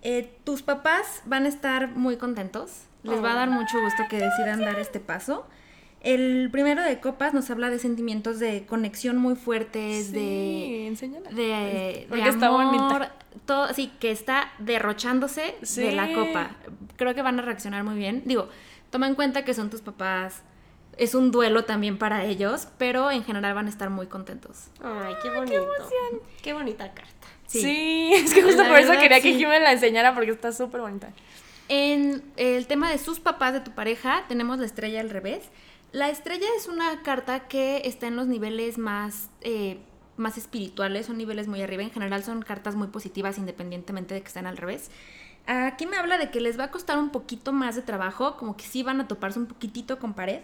Eh, 0.02 0.36
tus 0.44 0.64
papás 0.64 1.22
van 1.26 1.46
a 1.46 1.50
estar 1.50 1.90
muy 1.90 2.18
contentos. 2.18 2.86
Les 3.04 3.24
va 3.24 3.34
a 3.34 3.36
dar 3.36 3.50
mucho 3.50 3.80
gusto 3.80 4.04
que 4.10 4.18
decidan 4.18 4.62
dar 4.62 4.80
este 4.80 5.00
paso. 5.00 5.46
El 6.02 6.50
primero 6.52 6.82
de 6.82 7.00
copas 7.00 7.34
nos 7.34 7.50
habla 7.50 7.70
de 7.70 7.80
sentimientos 7.80 8.40
de 8.40 8.66
conexión 8.66 9.18
muy 9.18 9.36
fuertes, 9.36 10.12
de, 10.12 10.96
de, 11.32 12.08
de 12.10 12.24
amor, 12.24 13.10
todo, 13.46 13.74
sí, 13.74 13.92
que 14.00 14.12
está 14.12 14.52
derrochándose 14.60 15.56
de 15.76 15.92
la 15.92 16.14
copa. 16.14 16.52
Creo 16.98 17.16
que 17.16 17.22
van 17.22 17.40
a 17.40 17.42
reaccionar 17.42 17.84
muy 17.84 17.96
bien. 17.96 18.24
Digo, 18.26 18.50
Toma 18.98 19.06
en 19.06 19.14
cuenta 19.14 19.46
que 19.46 19.54
son 19.54 19.70
tus 19.70 19.82
papás. 19.82 20.42
Es 20.98 21.14
un 21.14 21.30
duelo 21.30 21.66
también 21.66 22.00
para 22.00 22.26
ellos, 22.26 22.68
pero 22.80 23.12
en 23.12 23.24
general 23.24 23.54
van 23.54 23.68
a 23.68 23.70
estar 23.70 23.92
muy 23.92 24.08
contentos. 24.08 24.70
Ay, 24.84 25.14
qué 25.22 25.30
bonito. 25.30 25.68
Qué, 26.42 26.52
bonita 26.52 26.92
carta. 26.96 27.28
Sí. 27.46 28.10
es 28.16 28.34
que 28.34 28.42
justo 28.42 28.64
por 28.68 28.80
eso 28.80 28.94
quería 28.94 29.22
que 29.22 29.34
Jimmy 29.34 29.60
la 29.60 29.74
enseñara 29.74 30.16
porque 30.16 30.32
está 30.32 30.52
súper 30.52 30.82
bonita. 30.82 31.14
En 31.70 32.24
el 32.38 32.66
tema 32.66 32.90
de 32.90 32.98
sus 32.98 33.20
papás 33.20 33.54
de 33.54 33.60
tu 33.60 33.70
pareja, 33.76 34.24
tenemos 34.28 34.58
la 34.58 34.66
estrella 34.66 35.00
al 35.00 35.12
revés. 35.12 35.44
La 35.92 36.10
estrella 36.10 36.48
es 36.58 36.68
una 36.68 37.04
carta 37.04 37.42
que 37.48 37.84
está 37.86 38.08
en 38.08 38.16
los 38.16 38.26
niveles 38.26 38.80
más, 38.80 39.30
eh, 39.42 39.78
más 40.16 40.40
espirituales, 40.40 41.06
son 41.06 41.20
niveles 41.20 41.48
muy 41.48 41.62
arriba. 41.62 41.84
En 41.84 41.92
general 41.92 42.24
son 42.24 42.42
cartas 42.42 42.74
muy 42.74 42.88
positivas 42.88 43.38
independientemente 43.38 44.16
de 44.16 44.22
que 44.22 44.28
estén 44.28 44.48
al 44.48 44.58
revés. 44.58 44.90
Aquí 45.48 45.86
me 45.86 45.96
habla 45.96 46.18
de 46.18 46.30
que 46.30 46.42
les 46.42 46.60
va 46.60 46.66
a 46.66 46.72
costar 46.72 47.00
un 47.00 47.10
poquito 47.10 47.54
más 47.54 47.76
de 47.76 47.82
trabajo, 47.82 48.36
como 48.36 48.58
que 48.58 48.66
sí 48.66 48.84
van 48.84 49.00
a 49.00 49.08
toparse 49.08 49.40
un 49.40 49.46
poquitito 49.46 49.98
con 49.98 50.14
pared, 50.14 50.42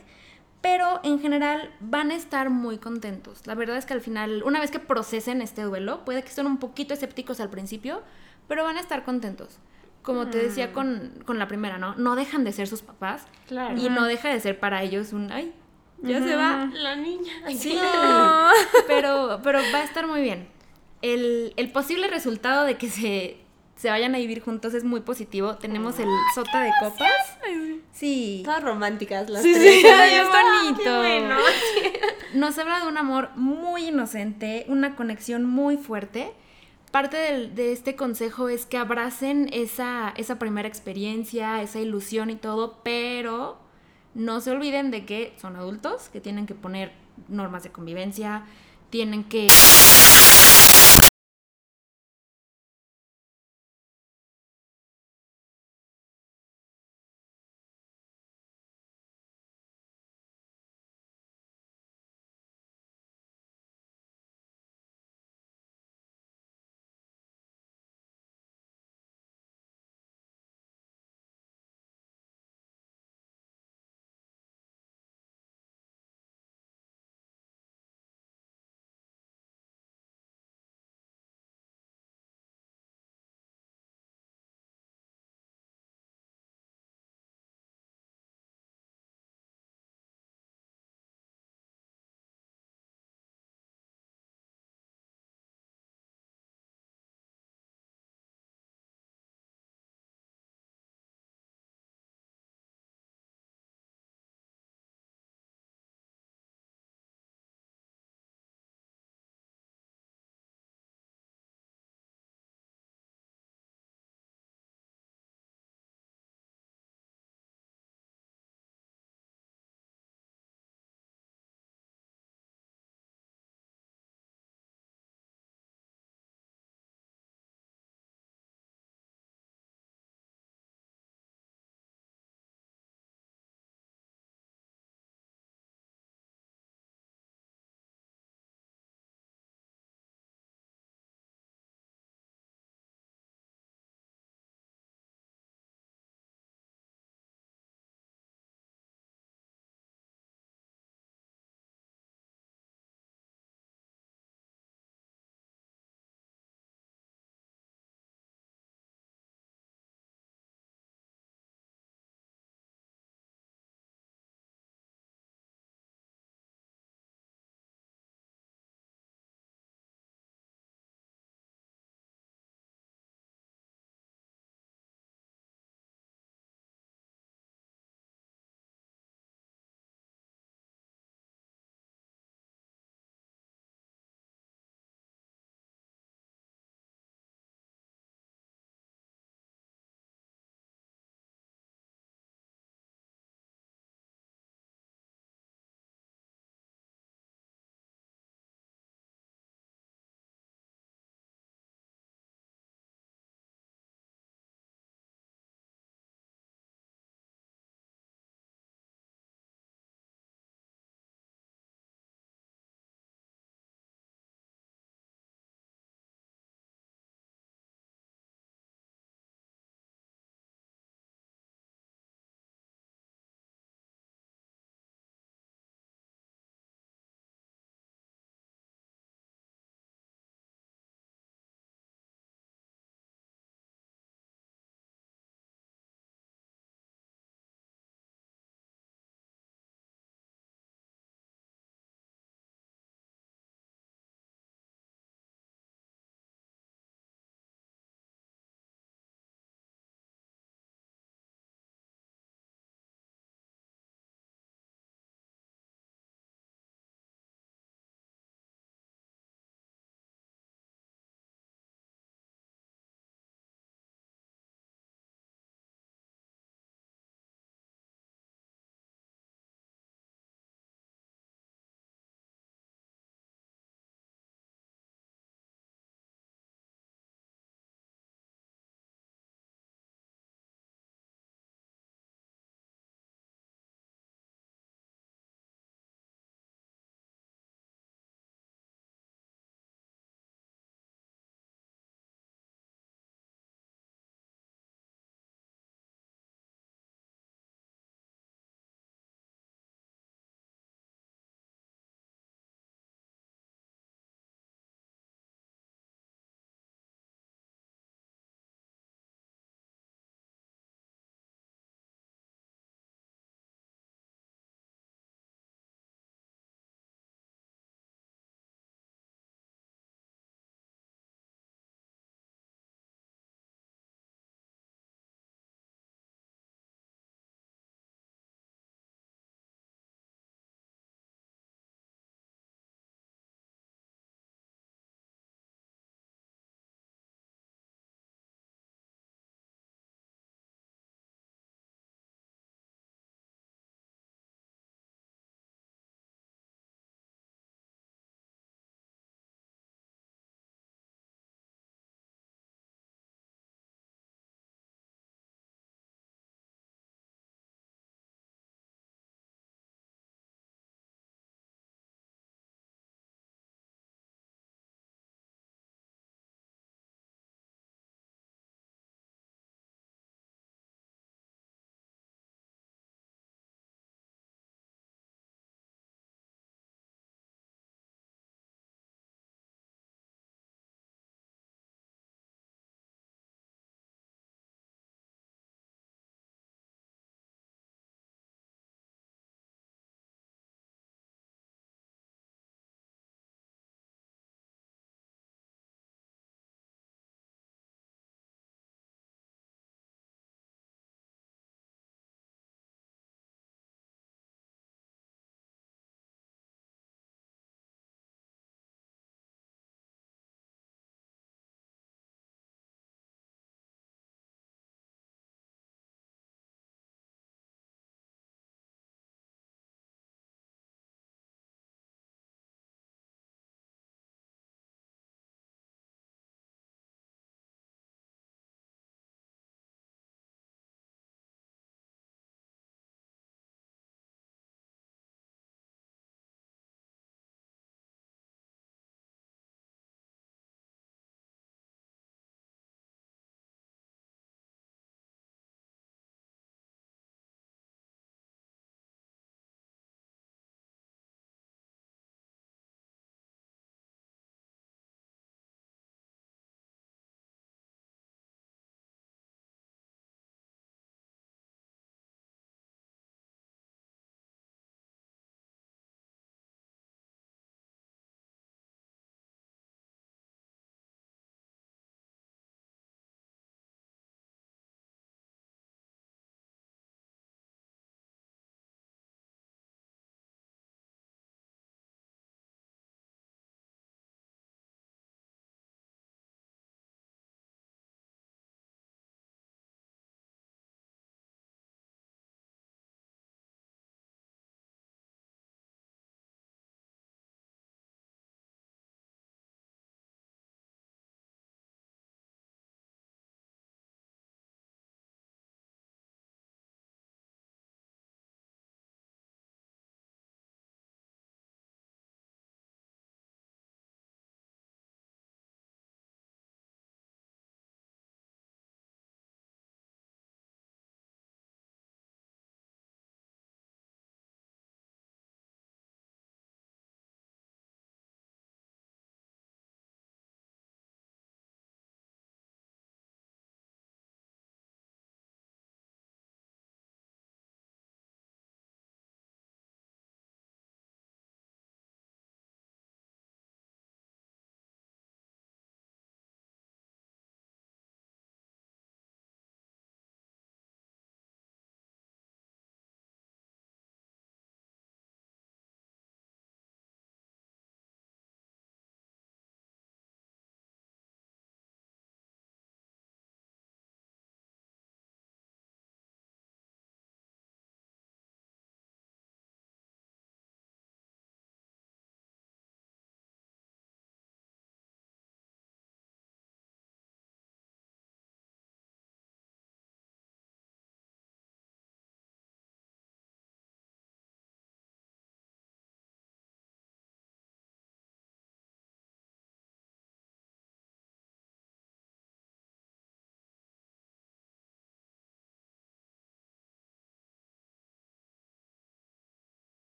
pero 0.62 1.02
en 1.04 1.20
general 1.20 1.72
van 1.82 2.10
a 2.12 2.16
estar 2.16 2.50
muy 2.50 2.78
contentos. 2.78 3.46
La 3.46 3.54
verdad 3.54 3.76
es 3.76 3.86
que 3.86 3.94
al 3.94 4.00
final, 4.00 4.44
una 4.46 4.62
vez 4.62 4.72
que 4.72 4.80
procesen 4.80 5.42
este 5.42 5.64
duelo, 5.64 6.06
puede 6.06 6.22
que 6.22 6.30
estén 6.30 6.48
un 6.48 6.58
poquito 6.58 6.94
escépticos 6.94 7.42
al 7.42 7.50
principio, 7.50 8.02
pero 8.48 8.64
van 8.64 8.78
a 8.78 8.80
estar 8.80 9.04
contentos. 9.04 9.60
Como 10.04 10.28
te 10.28 10.38
decía 10.38 10.68
mm. 10.68 11.24
con, 11.26 11.38
la 11.38 11.48
primera, 11.50 11.78
¿no? 11.78 11.96
No 11.96 12.16
dejan 12.16 12.46
de 12.46 12.54
ser 12.54 12.68
sus 12.68 12.82
papás 12.82 13.26
claro. 13.48 13.78
y 13.78 13.90
no 13.90 14.06
deja 14.06 14.30
de 14.30 14.40
ser 14.40 14.58
para 14.58 14.84
ellos 14.84 15.12
un, 15.12 15.32
ay, 15.34 15.54
ya 16.02 16.24
se 16.24 16.36
va. 16.36 16.70
La 16.74 16.96
niña. 16.96 17.34
Sí, 17.58 17.78
pero, 18.88 19.42
pero 19.44 19.60
va 19.74 19.80
a 19.80 19.84
estar 19.84 20.08
muy 20.08 20.22
bien. 20.22 20.48
El, 21.02 21.54
el 21.58 21.72
posible 21.74 22.08
resultado 22.08 22.64
de 22.64 22.78
que 22.78 22.90
se 22.90 23.43
se 23.84 23.90
vayan 23.90 24.16
a 24.16 24.18
vivir 24.18 24.40
juntos 24.40 24.74
es 24.74 24.86
muy 24.86 25.02
positivo. 25.02 25.58
Tenemos 25.58 26.00
el 26.00 26.08
sota 26.34 26.62
de 26.62 26.72
copas. 26.80 27.12
Sí. 27.92 28.42
Todas 28.46 28.64
románticas 28.64 29.30
las 29.30 29.44
sí, 29.44 29.52
tres. 29.54 29.82
Sí, 29.82 29.86
es 29.86 30.80
bonito. 30.80 31.38
Nos 32.34 32.58
habla 32.58 32.80
de 32.80 32.88
un 32.88 32.98
amor 32.98 33.32
muy 33.36 33.90
inocente, 33.90 34.64
una 34.70 34.96
conexión 34.96 35.44
muy 35.44 35.76
fuerte. 35.76 36.32
Parte 36.92 37.50
de 37.50 37.74
este 37.74 37.98
consejo 37.98 38.48
es 38.48 38.66
que 38.66 38.78
abracen 38.78 39.50
esa, 39.52 40.14
esa 40.16 40.40
primera 40.40 40.70
experiencia, 40.70 41.62
esa 41.62 41.82
ilusión 41.82 42.30
y 42.30 42.38
todo, 42.38 42.80
pero 42.86 43.58
no 44.14 44.40
se 44.40 44.52
olviden 44.52 44.92
de 44.92 45.06
que 45.06 45.34
son 45.42 45.58
adultos, 45.58 46.08
que 46.08 46.22
tienen 46.22 46.46
que 46.46 46.56
poner 46.56 46.94
normas 47.28 47.64
de 47.64 47.74
convivencia, 47.74 48.46
tienen 48.90 49.26
que 49.26 49.50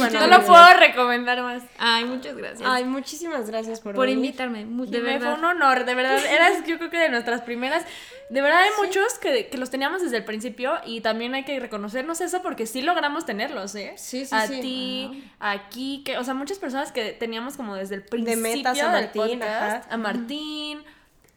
bueno. 0.00 0.20
No 0.20 0.26
lo 0.26 0.44
puedo 0.44 0.74
recomendar 0.74 1.42
más. 1.42 1.62
Ay, 1.78 2.04
muchas 2.04 2.36
gracias. 2.36 2.62
Ay, 2.64 2.84
muchísimas 2.84 3.48
gracias 3.48 3.80
por, 3.80 3.94
por 3.94 4.06
venir. 4.06 4.24
invitarme. 4.24 4.64
de 4.64 5.00
verdad. 5.00 5.34
fue 5.34 5.38
un 5.38 5.44
honor, 5.44 5.84
de 5.84 5.94
verdad. 5.94 6.18
Eras, 6.30 6.64
yo 6.66 6.78
creo 6.78 6.90
que 6.90 6.98
de 6.98 7.08
nuestras 7.08 7.42
primeras. 7.42 7.84
De 8.28 8.40
verdad, 8.42 8.60
hay 8.62 8.70
muchos 8.80 9.18
que, 9.18 9.48
que 9.48 9.58
los 9.58 9.70
teníamos 9.70 10.02
desde 10.02 10.18
el 10.18 10.24
principio 10.24 10.74
y 10.86 11.00
también 11.00 11.34
hay 11.34 11.44
que 11.44 11.58
reconocernos 11.58 12.20
eso 12.20 12.42
porque 12.42 12.66
sí 12.66 12.80
logramos 12.80 13.26
tenerlos, 13.26 13.74
¿eh? 13.74 13.94
Sí, 13.96 14.24
sí, 14.24 14.34
a 14.34 14.46
sí. 14.46 14.60
ti, 14.60 15.30
aquí, 15.40 16.02
que, 16.04 16.16
o 16.16 16.22
sea, 16.22 16.34
muchas 16.34 16.58
personas 16.58 16.92
que 16.92 17.12
teníamos 17.12 17.56
como 17.56 17.74
desde 17.74 17.96
el 17.96 18.02
principio 18.04 18.40
metas 18.40 18.80
a 18.80 18.92
Martín, 18.92 19.22
podcast, 19.22 19.86
ajá. 19.86 19.94
a 19.94 19.96
Martín, 19.96 20.84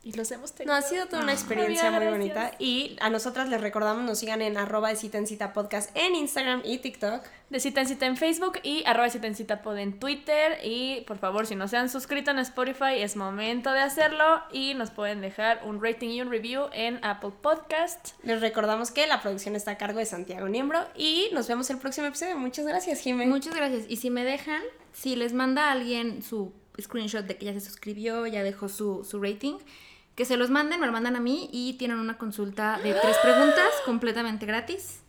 y 0.04 0.12
los 0.14 0.30
hemos 0.32 0.52
tenido. 0.54 0.74
No, 0.74 0.78
ha 0.78 0.82
sido 0.82 1.06
toda 1.06 1.24
una 1.24 1.32
experiencia 1.32 1.90
María, 1.90 2.10
muy 2.10 2.28
gracias. 2.28 2.44
bonita. 2.44 2.56
Y 2.60 2.98
a 3.00 3.10
nosotras 3.10 3.48
les 3.48 3.62
recordamos, 3.62 4.04
nos 4.04 4.20
sigan 4.20 4.42
en 4.42 4.58
arroba 4.58 4.90
de 4.90 4.98
cita 4.98 5.18
en 5.18 5.28
cita 5.28 5.54
podcast 5.54 5.90
en 5.96 6.16
Instagram 6.16 6.62
y 6.66 6.80
TikTok. 6.80 7.24
De 7.50 7.60
cita 7.60 7.82
en 7.82 7.88
cita 7.88 8.06
en 8.08 8.18
Facebook 8.18 8.60
y 8.64 8.84
arroba 8.86 9.10
cita 9.10 9.28
en 9.28 9.36
cita 9.36 9.62
pod 9.62 9.78
en 9.78 10.00
Twitter. 10.00 10.60
Y 10.62 11.02
por 11.08 11.20
favor, 11.20 11.48
si 11.48 11.56
no 11.56 11.70
se 11.70 11.78
han 11.78 11.90
suscrito 11.90 12.32
en 12.32 12.40
Spotify, 12.40 12.96
es 12.98 13.16
momento 13.16 13.72
de 13.72 13.80
hacerlo. 13.80 14.42
Y 14.52 14.74
nos 14.74 14.92
pueden 14.92 15.22
dejar 15.22 15.62
un 15.64 15.82
rating 15.82 16.10
y 16.10 16.22
un 16.22 16.30
review 16.30 16.66
en 16.74 17.00
Apple 17.04 17.32
Podcast. 17.42 18.10
Les 18.24 18.42
recordamos 18.42 18.92
que 18.92 19.08
la 19.08 19.22
producción 19.22 19.56
está 19.56 19.72
a 19.72 19.78
cargo 19.78 20.00
de 20.00 20.06
Santiago 20.06 20.50
Niembro 20.50 20.86
y 20.96 21.30
nos 21.32 21.48
vemos 21.48 21.70
el 21.70 21.78
próximo 21.78 22.08
episodio. 22.08 22.38
Muchas 22.38 22.66
gracias, 22.66 23.00
Jimé. 23.00 23.26
Muchas 23.26 23.56
gracias. 23.56 23.86
Y 23.88 23.96
si 23.96 24.10
me 24.10 24.26
dejan, 24.26 24.62
si 24.92 25.16
les 25.16 25.32
manda 25.32 25.70
a 25.70 25.72
alguien 25.72 26.22
su 26.22 26.52
screenshot 26.82 27.26
de 27.26 27.38
que 27.38 27.46
ya 27.46 27.54
se 27.54 27.62
suscribió, 27.62 28.26
ya 28.28 28.44
dejó 28.44 28.68
su, 28.68 29.04
su 29.04 29.22
rating, 29.22 29.56
que 30.16 30.26
se 30.26 30.38
los 30.38 30.50
manden, 30.50 30.80
me 30.80 30.86
lo 30.86 30.92
mandan 30.92 31.16
a 31.16 31.20
mí 31.20 31.50
y 31.52 31.74
tienen 31.74 32.00
una 32.00 32.18
consulta 32.18 32.80
de 32.84 32.94
tres 32.94 33.18
preguntas 33.18 33.70
completamente 33.86 34.46
gratis. 34.46 35.00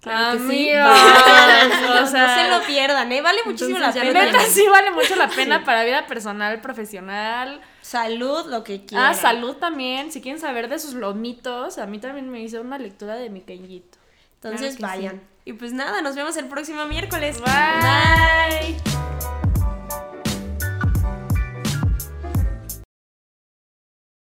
Claro 0.00 0.38
que 0.38 0.48
sí. 0.48 0.70
O 0.72 2.00
no 2.00 2.06
sea, 2.06 2.34
se 2.34 2.50
lo 2.50 2.66
pierdan, 2.66 3.10
¿eh? 3.12 3.22
Vale 3.22 3.40
muchísimo 3.44 3.76
Entonces 3.76 4.02
la 4.02 4.12
pena. 4.12 4.24
Neta, 4.24 4.40
sí 4.40 4.66
vale 4.68 4.90
mucho 4.90 5.14
la 5.16 5.28
pena 5.28 5.64
para 5.64 5.84
vida 5.84 6.06
personal, 6.06 6.60
profesional. 6.60 7.60
Salud, 7.80 8.46
lo 8.46 8.64
que 8.64 8.84
quieran. 8.84 9.10
Ah, 9.10 9.14
salud 9.14 9.56
también. 9.56 10.10
Si 10.10 10.20
quieren 10.20 10.40
saber 10.40 10.68
de 10.68 10.78
sus 10.78 10.94
lomitos, 10.94 11.78
a 11.78 11.86
mí 11.86 11.98
también 11.98 12.28
me 12.30 12.40
hizo 12.40 12.60
una 12.60 12.78
lectura 12.78 13.14
de 13.14 13.30
mi 13.30 13.42
Kenjito. 13.42 13.98
Entonces 14.34 14.76
Claro 14.76 14.94
vayan. 14.94 15.22
Y 15.44 15.54
pues 15.54 15.72
nada, 15.72 16.02
nos 16.02 16.16
vemos 16.16 16.36
el 16.36 16.46
próximo 16.46 16.84
miércoles. 16.86 17.40
Bye. 17.40 18.91